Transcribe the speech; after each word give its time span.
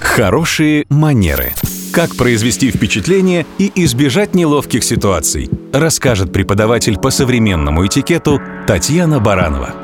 Хорошие 0.00 0.86
манеры. 0.88 1.52
Как 1.92 2.16
произвести 2.16 2.70
впечатление 2.70 3.46
и 3.58 3.70
избежать 3.84 4.34
неловких 4.34 4.82
ситуаций, 4.82 5.50
расскажет 5.72 6.32
преподаватель 6.32 6.98
по 6.98 7.10
современному 7.10 7.86
этикету 7.86 8.40
Татьяна 8.66 9.20
Баранова. 9.20 9.74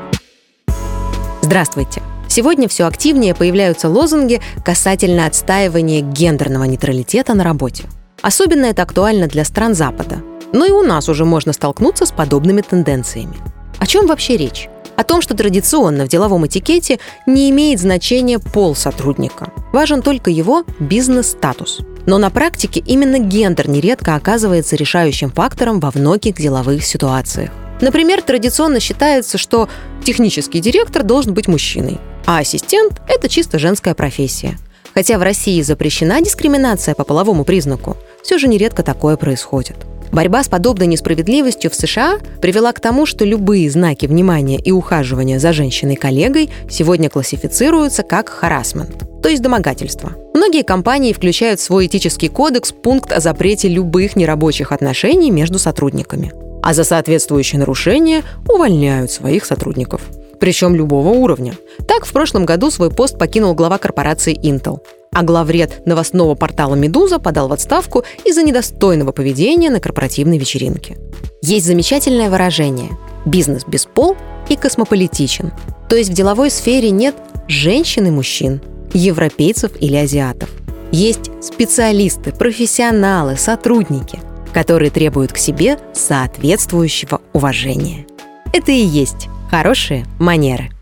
Здравствуйте! 1.43 2.03
Сегодня 2.29 2.69
все 2.69 2.87
активнее 2.87 3.35
появляются 3.35 3.89
лозунги 3.89 4.41
касательно 4.65 5.27
отстаивания 5.27 6.01
гендерного 6.01 6.65
нейтралитета 6.65 7.35
на 7.35 7.45
работе. 7.45 7.85
Особенно 8.23 8.67
это 8.67 8.83
актуально 8.83 9.29
для 9.29 9.45
стран 9.45 9.75
Запада. 9.75 10.23
Но 10.53 10.65
и 10.65 10.71
у 10.71 10.83
нас 10.83 11.09
уже 11.09 11.25
можно 11.25 11.53
столкнуться 11.53 12.07
с 12.07 12.13
подобными 12.13 12.63
тенденциями. 12.63 13.37
О 13.79 13.87
чем 13.87 14.07
вообще 14.07 14.37
речь? 14.37 14.69
О 14.97 15.05
том, 15.05 15.21
что 15.21 15.35
традиционно 15.35 16.07
в 16.07 16.09
деловом 16.09 16.47
этикете 16.47 16.99
не 17.27 17.51
имеет 17.51 17.81
значения 17.81 18.39
пол 18.39 18.75
сотрудника. 18.75 19.53
Важен 19.73 20.03
только 20.03 20.31
его 20.31 20.65
бизнес-статус. 20.79 21.81
Но 22.07 22.19
на 22.19 22.31
практике 22.31 22.81
именно 22.81 23.19
гендер 23.19 23.69
нередко 23.69 24.15
оказывается 24.15 24.77
решающим 24.77 25.31
фактором 25.31 25.81
во 25.81 25.91
многих 25.95 26.37
деловых 26.37 26.85
ситуациях. 26.85 27.51
Например, 27.81 28.23
традиционно 28.23 28.81
считается, 28.81 29.37
что 29.37 29.69
технический 30.03 30.61
директор 30.61 31.03
должен 31.03 31.35
быть 31.35 31.49
мужчиной, 31.49 31.99
а 32.25 32.39
ассистент– 32.39 33.03
это 33.09 33.29
чисто 33.29 33.59
женская 33.59 33.95
профессия. 33.95 34.57
Хотя 34.95 35.19
в 35.19 35.23
России 35.23 35.61
запрещена 35.61 36.23
дискриминация 36.23 36.95
по 36.95 37.05
половому 37.05 37.45
признаку, 37.45 37.99
все 38.23 38.39
же 38.39 38.49
нередко 38.49 38.83
такое 38.83 39.19
происходит. 39.19 39.77
Борьба 40.17 40.43
с 40.43 40.49
подобной 40.49 40.87
несправедливостью 40.87 41.71
в 41.71 41.75
США 41.75 42.21
привела 42.41 42.73
к 42.73 42.81
тому, 42.81 43.05
что 43.05 43.27
любые 43.27 43.71
знаки 43.71 44.07
внимания 44.07 44.59
и 44.59 44.73
ухаживания 44.73 45.39
за 45.39 45.53
женщиной-коллегой 45.53 46.49
сегодня 46.71 47.11
классифицируются 47.11 48.03
как 48.03 48.31
харасмент, 48.31 49.05
то 49.23 49.29
есть 49.29 49.43
домогательство. 49.43 50.13
Многие 50.33 50.63
компании 50.63 51.13
включают 51.13 51.61
в 51.61 51.65
свой 51.65 51.85
этический 51.85 52.29
кодекс 52.29 52.73
пункт 52.73 53.13
о 53.13 53.21
запрете 53.21 53.69
любых 53.69 54.17
нерабочих 54.17 54.73
отношений 54.73 55.31
между 55.31 55.59
сотрудниками. 55.59 56.33
А 56.63 56.73
за 56.73 56.85
соответствующее 56.85 57.59
нарушение 57.59 58.23
увольняют 58.49 59.11
своих 59.11 59.45
сотрудников 59.45 60.01
причем 60.39 60.75
любого 60.75 61.09
уровня. 61.09 61.55
Так, 61.89 62.05
в 62.05 62.13
прошлом 62.13 62.45
году 62.45 62.71
свой 62.71 62.91
пост 62.91 63.19
покинул 63.19 63.55
глава 63.55 63.79
корпорации 63.79 64.35
Intel 64.35 64.81
а 65.17 65.23
главред 65.23 65.87
новостного 65.87 66.35
портала 66.35 66.75
«Медуза» 66.75 67.19
подал 67.19 67.49
в 67.49 67.53
отставку 67.55 68.05
из-за 68.27 68.43
недостойного 68.43 69.13
поведения 69.13 69.71
на 69.71 69.81
корпоративной 69.81 70.37
вечеринке. 70.37 70.99
Есть 71.41 71.65
замечательное 71.65 72.29
выражение 72.29 72.91
«бизнес 73.25 73.65
без 73.67 73.87
пол 73.87 74.15
и 74.51 74.57
космополитичен». 74.57 75.53
То 75.89 75.97
есть 75.97 76.11
в 76.11 76.13
деловой 76.13 76.51
сфере 76.51 76.91
нет 76.91 77.15
женщин 77.49 78.07
и 78.07 78.11
мужчин, 78.11 78.61
европейцев 78.93 79.73
или 79.81 79.97
азиатов. 79.97 80.51
Есть 80.93 81.31
специалисты, 81.43 82.33
профессионалы, 82.33 83.39
сотрудники, 83.39 84.19
которые 84.53 84.91
требуют 84.91 85.33
к 85.33 85.39
себе 85.39 85.79
соответствующего 85.95 87.23
уважения. 87.33 88.07
Это 88.53 88.71
и 88.71 88.85
есть 88.85 89.29
хорошие 89.51 90.05
манеры. 90.19 90.76